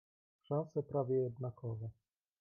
[0.41, 1.89] "Szanse prawie jednakowe..."